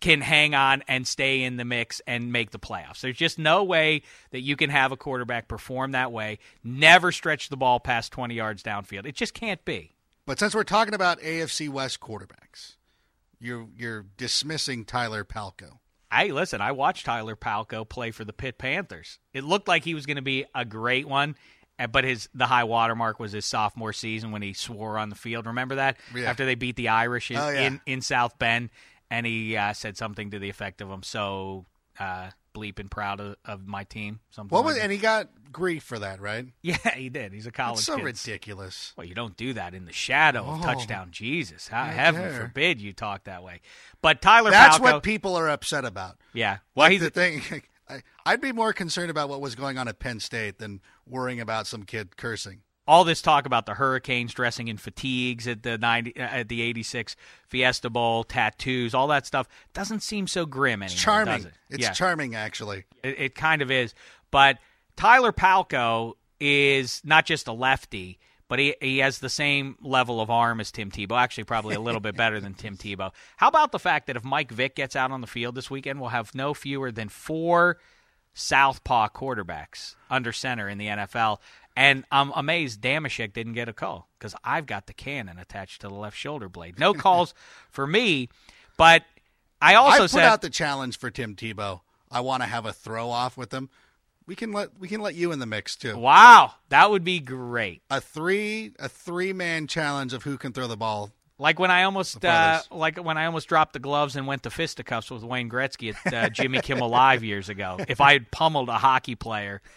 [0.00, 3.00] can hang on and stay in the mix and make the playoffs.
[3.00, 7.48] There's just no way that you can have a quarterback perform that way, never stretch
[7.48, 9.06] the ball past 20 yards downfield.
[9.06, 9.92] It just can't be.
[10.26, 12.76] But since we're talking about AFC West quarterbacks,
[13.38, 15.78] you're you're dismissing Tyler Palko.
[16.14, 19.18] Hey, listen, I watched Tyler Palko play for the Pitt Panthers.
[19.32, 21.34] It looked like he was going to be a great one,
[21.78, 25.16] uh, but his the high watermark was his sophomore season when he swore on the
[25.16, 25.46] field.
[25.46, 26.30] Remember that Yeah.
[26.30, 27.66] after they beat the Irish in Oh, yeah.
[27.66, 28.70] in, in South Bend,
[29.10, 31.66] and he uh, said something to the effect of, "I'm so
[31.98, 34.54] uh, bleeping proud of, of my team." Something.
[34.54, 34.76] What like was?
[34.76, 34.82] that.
[34.84, 36.46] And he got grief for that, right?
[36.62, 37.32] Yeah, he did.
[37.32, 37.76] He's a college.
[37.78, 38.04] That's so kid.
[38.04, 38.92] ridiculous.
[38.96, 40.62] Well, you don't do that in the shadow of Oh.
[40.62, 41.68] touchdown Jesus.
[41.68, 42.40] How, heaven dare.
[42.40, 43.60] forbid you talk that way.
[44.00, 46.16] But Tyler That's what people are upset about.
[46.32, 46.58] yeah.
[46.74, 47.42] Well, Like he's the thing.
[47.88, 51.38] I, I'd be more concerned about what was going on at Penn State than worrying
[51.40, 52.62] about some kid cursing.
[52.86, 57.16] All this talk about the Hurricanes dressing in fatigues at the 90 at the 86
[57.48, 60.92] Fiesta Bowl, tattoos, all that stuff doesn't seem so grim anymore.
[60.94, 61.44] It's charming.
[61.46, 61.52] it?
[61.70, 61.92] It's Yeah.
[61.92, 62.84] charming, actually.
[63.02, 63.94] It, it kind of is.
[64.30, 64.58] But
[64.96, 68.18] Tyler Palko is not just a lefty,
[68.48, 71.18] but he, he has the same level of arm as Tim Tebow.
[71.18, 73.12] Actually, probably a little bit better than Tim Tebow.
[73.38, 76.00] How about the fact that if Mike Vick gets out on the field this weekend,
[76.00, 77.78] we'll have no fewer than four
[78.34, 81.38] southpaw quarterbacks under center in the NFL.
[81.76, 85.88] And I'm amazed Dameshek didn't get a call because I've got the cannon attached to
[85.88, 86.78] the left shoulder blade.
[86.78, 87.34] No calls
[87.70, 88.28] for me,
[88.76, 89.02] but
[89.60, 91.80] I also I put said out the challenge for Tim Tebow.
[92.10, 93.70] I want to have a throw off with him.
[94.26, 95.96] We can let we can let you in the mix too.
[95.96, 97.82] Wow, that would be great.
[97.90, 101.10] A three a three man challenge of who can throw the ball.
[101.38, 104.50] Like when I almost uh, like when I almost dropped the gloves and went to
[104.50, 107.78] fisticuffs with Wayne Gretzky at uh, Jimmy Kimmel Live years ago.
[107.88, 109.60] If I had pummeled a hockey player,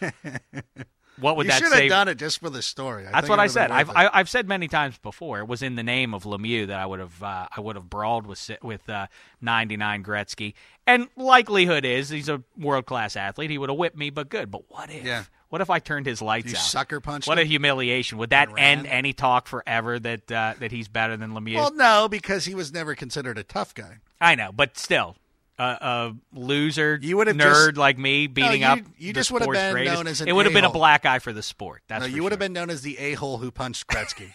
[1.20, 1.82] what would you that should say?
[1.82, 3.06] have done it just for the story.
[3.06, 3.70] I That's think what I said.
[3.70, 4.00] I've worth it.
[4.00, 5.40] I, I've said many times before.
[5.40, 7.88] It was in the name of Lemieux that I would have uh, I would have
[7.90, 9.06] brawled with with uh,
[9.40, 10.54] 99 Gretzky.
[10.86, 13.50] And likelihood is he's a world class athlete.
[13.50, 14.50] He would have whipped me, but good.
[14.50, 15.04] But what if?
[15.04, 15.24] Yeah.
[15.50, 16.62] What if I turned his lights You out?
[16.62, 17.26] sucker punch.
[17.26, 18.18] What a humiliation!
[18.18, 21.54] Would that end any talk forever that uh, that he's better than Lemieux?
[21.54, 23.96] Well, no, because he was never considered a tough guy.
[24.20, 25.16] I know, but still,
[25.64, 28.78] a loser, You would have nerd just- like me beating you- up.
[28.96, 29.94] you the just would have been greatest.
[29.96, 31.82] known as an It would have been a black eye for the sport.
[31.88, 32.48] That's no, you would have sure.
[32.48, 34.32] been known as the a hole who punched Gretzky.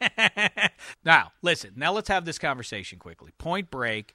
[1.04, 1.72] Now, listen.
[1.76, 3.32] Now let's have this conversation quickly.
[3.38, 4.14] Point Break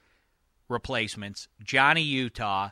[0.68, 2.70] replacements: Johnny Utah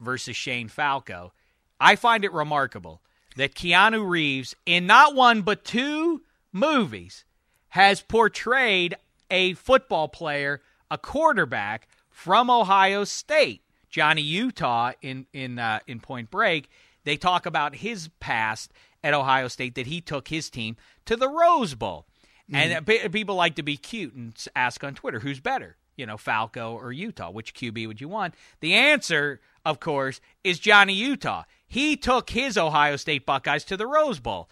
[0.00, 1.32] versus Shane Falco.
[1.80, 3.02] I find it remarkable
[3.36, 7.24] that Keanu Reeves, in not one but two movies,
[7.70, 8.94] has portrayed
[9.30, 11.88] a football player, a quarterback
[12.22, 13.62] from Ohio State.
[13.90, 16.70] Johnny Utah in in uh, in Point Break,
[17.04, 21.28] they talk about his past at Ohio State that he took his team to the
[21.28, 22.06] Rose Bowl.
[22.52, 25.76] And uh, pe- people like to be cute and ask on Twitter, who's better?
[25.96, 27.30] You know, Falco or Utah?
[27.30, 28.34] Which QB would you want?
[28.60, 31.44] The answer, of course, is Johnny Utah.
[31.66, 34.48] He took his Ohio State Buckeyes to the Rose Bowl.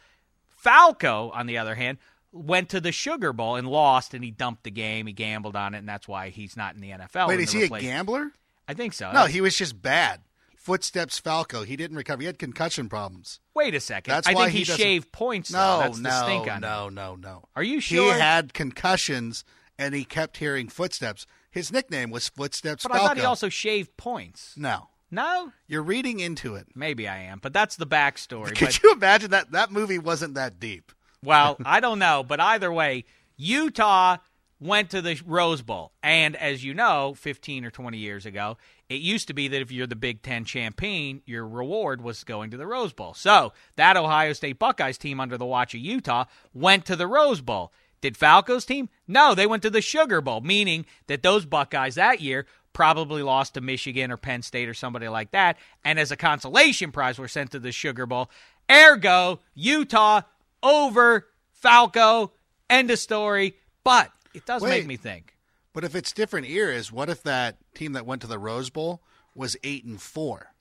[0.48, 1.98] Falco, on the other hand,
[2.32, 5.06] went to the Sugar Bowl and lost, and he dumped the game.
[5.06, 7.28] He gambled on it, and that's why he's not in the NFL.
[7.28, 8.32] Wait, is he a gambler?
[8.68, 9.10] I think so.
[9.12, 10.20] No, he was just bad.
[10.56, 11.64] Footsteps Falco.
[11.64, 12.20] He didn't recover.
[12.20, 13.40] He had concussion problems.
[13.54, 14.12] Wait a second.
[14.12, 15.48] That's I why think he he, shaved points.
[15.48, 15.58] though.
[15.58, 16.94] No, that's no, stink on no, him.
[16.94, 17.48] no, no.
[17.56, 18.12] Are you sure?
[18.12, 19.42] He had concussions
[19.78, 21.26] and he kept hearing footsteps.
[21.50, 23.04] His nickname was Footsteps but Falco.
[23.04, 24.54] I thought he also shaved points.
[24.56, 24.88] No.
[25.10, 26.68] No, You're reading into it.
[26.76, 28.54] maybe I am, but that's the backstory.
[28.56, 29.50] Could but, you imagine that?
[29.50, 30.92] That movie wasn't that deep.
[31.24, 33.04] Well, I don't know, but either way,
[33.36, 34.18] Utah
[34.60, 38.58] went to the Rose Bowl, and as you know, 15 or 20 years ago,
[38.90, 42.50] it used to be that if you're the Big Ten champion, your reward was going
[42.50, 43.14] to the Rose Bowl.
[43.14, 47.40] So that Ohio State Buckeyes team under the watch of Utah went to the Rose
[47.40, 47.72] Bowl.
[48.00, 48.88] Did Falco's team?
[49.06, 53.54] No, they went to the Sugar Bowl, meaning that those Buckeyes that year probably lost
[53.54, 57.28] to Michigan or Penn State or somebody like that, and as a consolation prize were
[57.28, 58.30] sent to the Sugar Bowl.
[58.70, 60.22] Ergo, Utah
[60.62, 62.32] over Falco.
[62.68, 63.54] End of story.
[63.84, 64.70] But it does Wait.
[64.70, 65.36] make me think.
[65.72, 69.02] But if it's different eras, what if that team that went to the Rose Bowl
[69.34, 70.52] was eight and four,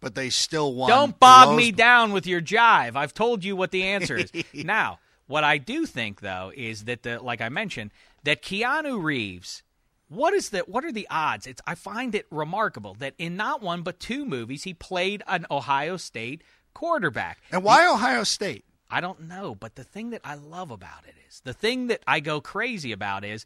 [0.00, 0.88] but they still won?
[0.88, 1.76] Don't Rose me Bowl?
[1.76, 2.96] down with your jive.
[2.96, 4.32] I've told you what the answer is.
[4.54, 7.90] now, what I do think though is that the like I mentioned
[8.24, 9.62] that Keanu Reeves
[10.08, 11.46] what is the what are the odds?
[11.46, 15.46] It's I find it remarkable that in not one but two movies he played an
[15.50, 16.42] Ohio State
[16.74, 17.38] quarterback.
[17.50, 18.64] And why Ohio State?
[18.90, 22.02] I don't know, but the thing that I love about it is the thing that
[22.06, 23.44] I go crazy about is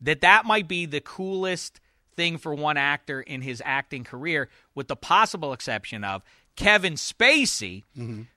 [0.00, 1.80] that that might be the coolest
[2.16, 6.22] thing for one actor in his acting career, with the possible exception of
[6.56, 7.84] Kevin Spacey,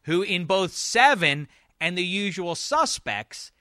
[0.04, 1.48] who in both Seven
[1.82, 3.52] and The Usual Suspects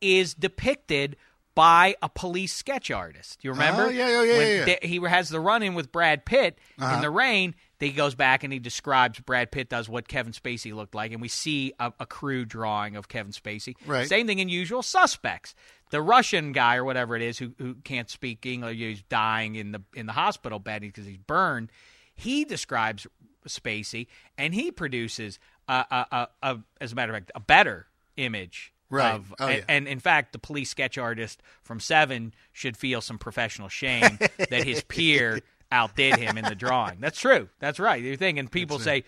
[0.00, 1.16] is depicted
[1.54, 3.42] by a police sketch artist.
[3.44, 3.84] You remember?
[3.84, 4.76] Oh, yeah, yeah, yeah, When yeah, yeah.
[4.80, 6.94] they- he has the run in with Brad Pitt Uh-huh.
[6.96, 7.54] in the rain.
[7.82, 11.20] He goes back and he describes Brad Pitt does what Kevin Spacey looked like, and
[11.20, 13.74] we see a, a crude drawing of Kevin Spacey.
[13.86, 14.08] Right.
[14.08, 15.54] Same thing in Usual Suspects.
[15.90, 19.72] The Russian guy or whatever it is who who can't speak English, he's dying in
[19.72, 21.70] the in the hospital bed because he's burned.
[22.14, 23.06] He describes
[23.48, 24.06] Spacey,
[24.38, 28.72] and he produces a, a, a, a as a matter of fact a better image
[28.90, 29.14] Right.
[29.14, 29.64] of Oh, and, yeah.
[29.68, 34.18] and in fact the police sketch artist from Seven should feel some professional shame
[34.50, 35.40] that his peer
[35.72, 37.00] outdid him in the drawing.
[37.00, 37.48] That's true.
[37.58, 38.00] That's right.
[38.02, 39.04] You're thinking people say,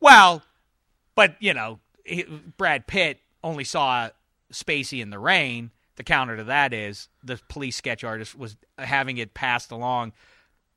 [0.00, 0.42] well,
[1.14, 2.24] but you know, he,
[2.56, 4.10] Brad Pitt only saw
[4.52, 5.70] Spacey in the rain.
[5.96, 10.12] The counter to that is the police sketch artist was having it passed along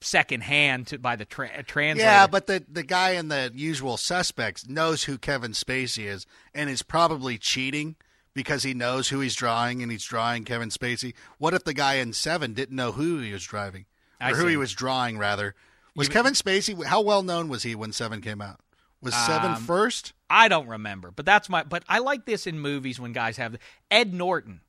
[0.01, 2.09] secondhand to, by the tra- uh, translator.
[2.09, 6.69] Yeah, but the the guy in the usual suspects knows who Kevin Spacey is and
[6.69, 7.97] is probably cheating
[8.33, 11.13] because he knows who he's drawing and he's drawing Kevin Spacey.
[11.37, 13.85] What if the guy in Seven didn't know who he was driving
[14.21, 14.49] or I who see.
[14.49, 15.17] he was drawing?
[15.17, 15.55] Rather,
[15.95, 16.83] was You- Kevin Spacey?
[16.85, 18.59] How well known was he when Seven came out?
[19.01, 20.13] Was Seven Um, first?
[20.29, 21.63] I don't remember, but that's my.
[21.63, 23.55] But I like this in movies when guys have.
[23.89, 24.61] Ed Norton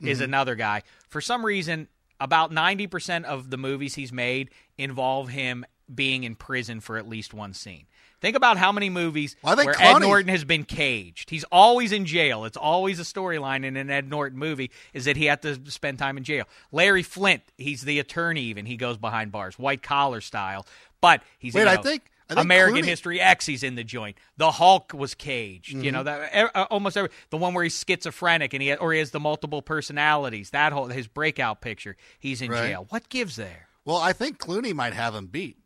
[0.00, 0.24] is Mhm.
[0.24, 0.82] another guy.
[1.08, 1.88] For some reason,
[2.20, 7.08] about ninety percent of the movies he's made involve him being in prison for at
[7.08, 7.86] least one scene.
[8.20, 11.30] Think about how many movies Well, where Ed Norton has been caged.
[11.30, 12.44] He's always in jail.
[12.44, 15.98] It's always a storyline in an Ed Norton movie is that he had to spend
[15.98, 16.44] time in jail.
[16.72, 18.42] Larry Flynt, he's the attorney.
[18.42, 20.66] Even he goes behind bars, white collar style.
[21.00, 23.46] But he's Wait, you I know, think- I think American Clooney- History X.
[23.46, 24.18] He's in the joint.
[24.36, 25.72] The Hulk was caged.
[25.72, 25.92] You Mhm.
[25.92, 28.98] know that e- uh, almost every the one where he's schizophrenic and he or he
[28.98, 30.50] has the multiple personalities.
[30.50, 31.96] That whole his breakout picture.
[32.18, 32.68] He's in Right.
[32.68, 32.86] jail.
[32.90, 33.68] What gives there?
[33.86, 35.56] Well, I think Clooney might have him beat.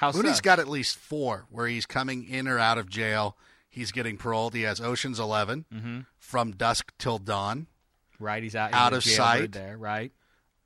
[0.00, 0.42] How Clooney's so?
[0.42, 3.36] got at least four where he's coming in or out of jail.
[3.68, 4.54] He's getting paroled.
[4.54, 6.06] He has Ocean's 11 Mhm.
[6.18, 7.66] from dusk till dawn.
[8.18, 9.52] Right, he's out, out of sight.
[9.52, 9.76] there.
[9.76, 10.12] Right.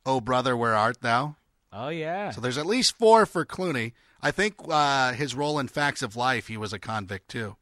[0.07, 1.35] Oh brother, where art thou?
[1.73, 2.31] Oh yeah.
[2.31, 3.92] So there's at least four for Clooney.
[4.23, 7.57] I think uh, his role in Facts of Life, he was a convict too.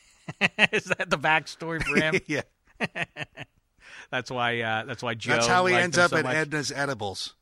[0.72, 2.18] Is that the backstory for him?
[2.26, 2.42] yeah.
[4.10, 4.60] That's why.
[4.60, 5.34] Uh, that's why Joe.
[5.34, 6.34] That's how he ends up so at much.
[6.34, 7.34] Edna's Edibles.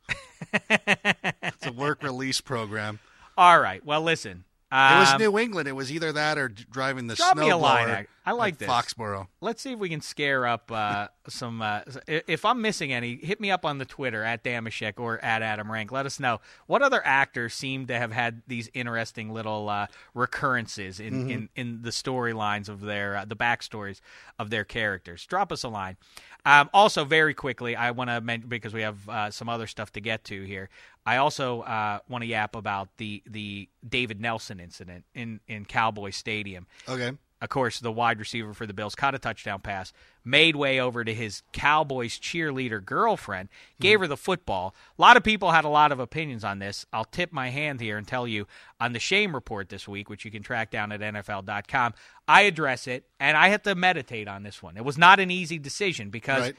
[0.69, 2.99] it's a work release program.
[3.39, 3.85] All right.
[3.87, 4.45] Well, listen.
[4.73, 5.69] it was um, New England.
[5.69, 8.09] It was either that or driving the Drop me a line.
[8.29, 8.69] I like at this.
[8.69, 9.27] Foxborough.
[9.41, 11.63] Let's see if we can scare up uh, some.
[11.63, 15.43] Uh, if I'm missing any, hit me up on the Twitter at Dameshek or at
[15.43, 15.91] Adam Rank.
[15.93, 21.01] Let us know what other actors seem to have had these interesting little uh, recurrences
[21.01, 21.31] in, Mhm.
[21.31, 24.01] in, in the storylines of their uh, the backstories
[24.39, 25.25] of their characters.
[25.27, 25.97] Drop us a line.
[26.45, 29.93] Um, also, very quickly, I want to mention because we have uh, some other stuff
[29.93, 30.69] to get to here.
[31.05, 36.11] I also uh, want to yap about the the David Nelson incident in in Cowboy
[36.11, 36.67] Stadium.
[36.89, 37.13] Okay.
[37.41, 39.93] Of course, the wide receiver for the Bills caught a touchdown pass,
[40.25, 43.83] made way over to his Cowboys cheerleader girlfriend, mm-hmm.
[43.83, 44.75] gave her the football.
[44.99, 46.85] A lot of people had a lot of opinions on this.
[46.93, 48.49] I'll tip my hand here and tell you
[48.81, 51.95] on the Shame Report this week, which you can track down at NFL.com,
[52.27, 54.77] I address it, and I had to meditate on this one.
[54.77, 56.57] It was not an easy decision because Right.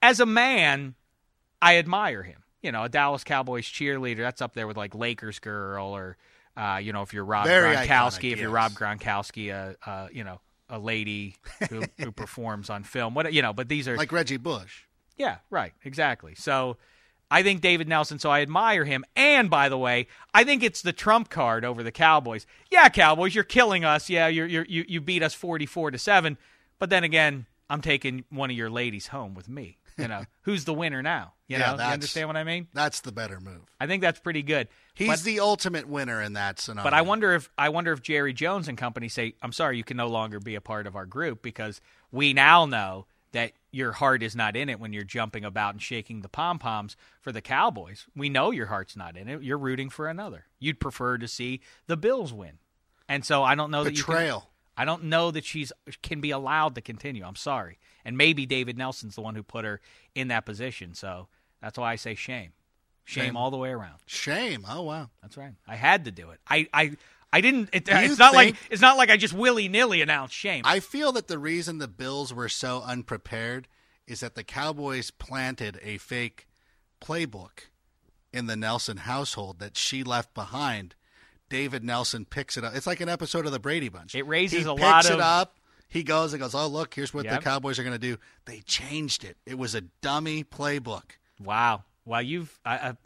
[0.00, 0.94] as a man,
[1.60, 2.44] I admire him.
[2.62, 6.16] You know, a Dallas Cowboys cheerleader, that's up there with like Lakers girl or,
[6.58, 7.86] uh, you know, if you're Rob Very Gronkowski,
[8.30, 8.50] iconic, if you're.
[8.50, 11.36] Rob Gronkowski, uh, uh, you know, a lady
[11.70, 13.14] who, who performs on film.
[13.14, 14.82] What you know, but these are Like Reggie Bush.
[15.16, 16.34] yeah, right, exactly.
[16.34, 16.76] So
[17.30, 19.04] I think David Nelson, so I admire him.
[19.14, 22.46] And by the way, I think it's the trump card over the Cowboys.
[22.70, 24.10] Yeah, Cowboys, you're killing us.
[24.10, 26.38] Yeah, you're, you're, you you beat us 44 to 7.
[26.78, 29.78] But then again, I'm taking one of your ladies home with me.
[29.96, 31.34] You know, who's the winner now?
[31.48, 32.68] You Yeah, know, you understand what I mean?
[32.74, 33.62] That's the better move.
[33.80, 34.68] I think that's pretty good.
[34.94, 36.84] He's But- the ultimate winner in that scenario.
[36.84, 39.84] but I wonder if I wonder if Jerry Jones and company say, "I'm sorry, you
[39.84, 41.80] can no longer be a part of our group because
[42.12, 45.82] we now know that your heart is not in it when you're jumping about and
[45.82, 48.06] shaking the pom poms for the Cowboys.
[48.14, 49.42] We know your heart's not in it.
[49.42, 50.46] You're rooting for another.
[50.58, 52.58] You'd prefer to see the Bills win,
[53.08, 54.50] and so I don't know that you can- Betrayal.
[54.76, 57.24] I don't know that she's can be allowed to continue.
[57.26, 59.80] I'm sorry, and maybe David Nelson's the one who put her
[60.14, 60.94] in that position.
[60.94, 61.28] So
[61.62, 62.52] that's why I say shame,
[63.04, 63.36] shame, Shame.
[63.36, 63.98] all the way around.
[64.06, 64.64] Shame.
[64.68, 65.10] Oh wow.
[65.22, 65.52] That's right.
[65.66, 66.40] I had to do it.
[66.48, 66.96] I I,
[67.32, 67.70] I didn't.
[67.72, 70.62] It, it's not like it's not like I just willy nilly announced shame.
[70.64, 73.68] I feel that the reason the Bills were so unprepared
[74.06, 76.46] is that the Cowboys planted a fake
[77.00, 77.66] playbook
[78.32, 80.94] in the Nelson household that she left behind.
[81.50, 82.74] David Nelson picks it up.
[82.74, 84.14] It's like an episode of the Brady Bunch.
[84.14, 85.56] It raises he a picks lot it up.
[85.88, 87.40] He goes and goes, "Oh, look, here's what Yep.
[87.40, 89.38] the Cowboys are going to do." They changed it.
[89.46, 91.12] It was a dummy playbook.
[91.42, 91.82] Wow.
[92.04, 92.58] Well, you've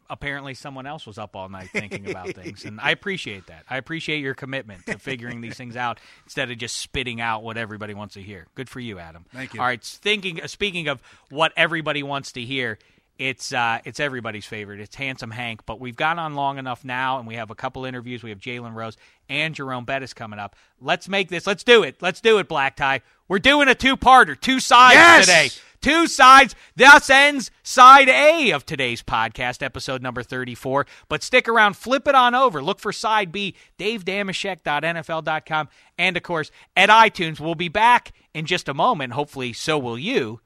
[0.08, 3.64] apparently someone else was up all night thinking about things, and I appreciate that.
[3.68, 7.56] I appreciate your commitment to figuring these things out instead of just spitting out what
[7.56, 8.46] everybody wants to hear.
[8.54, 9.24] Good for you, Adam.
[9.32, 9.60] Thank you.
[9.60, 9.82] All right.
[9.82, 10.40] Thinking.
[10.46, 12.78] Speaking of what everybody wants to hear,
[13.18, 14.78] it's uh, it's everybody's favorite.
[14.78, 15.66] It's Handsome Hank.
[15.66, 18.22] But we've gone on long enough now, and we have a couple interviews.
[18.22, 18.96] We have Jalen Rose
[19.28, 20.54] and Jerome Bettis coming up.
[20.80, 21.44] Let's make this.
[21.44, 21.96] Let's do it.
[22.00, 23.00] Let's do it, Black Tie.
[23.26, 25.26] We're doing a two-parter, two sides Yes!
[25.26, 25.50] today.
[25.82, 26.54] Two sides.
[26.76, 30.86] Thus ends side A of today's podcast, episode number 34.
[31.08, 32.62] But stick around, flip it on over.
[32.62, 35.68] Look for side B, davedameshek.nfl.com.
[35.98, 37.40] And of course, at iTunes.
[37.40, 39.12] We'll be back in just a moment.
[39.12, 40.40] Hopefully, so will you.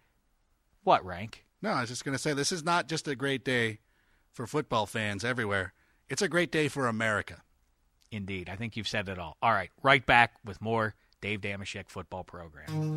[0.83, 1.45] What rank?
[1.63, 3.81] No, I was just going to say this is not just a great day
[4.33, 5.73] for football fans everywhere.
[6.09, 7.43] It's a great day for America.
[8.11, 8.49] Indeed.
[8.49, 9.37] I think you've said it all.
[9.43, 12.97] All right, right back with more Dave Dameshek football program.